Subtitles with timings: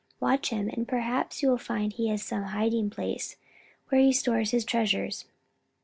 [0.19, 3.35] Watch him, and perhaps you will find he has some hiding place
[3.89, 5.25] where he stores his treasures."